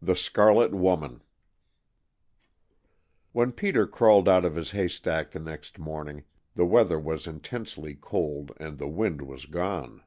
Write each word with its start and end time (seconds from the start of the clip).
THE 0.00 0.14
SCARLET 0.14 0.72
WOMAN 0.72 1.22
WHEN 3.32 3.50
Peter 3.50 3.84
crawled 3.88 4.28
out 4.28 4.44
of 4.44 4.54
his 4.54 4.70
haystack 4.70 5.32
the 5.32 5.40
next 5.40 5.76
morning 5.76 6.22
the 6.54 6.64
weather 6.64 7.00
was 7.00 7.26
intensely 7.26 7.96
cold 7.96 8.52
and 8.58 8.78
the 8.78 8.86
wind 8.86 9.22
was 9.22 9.44
gone. 9.44 10.04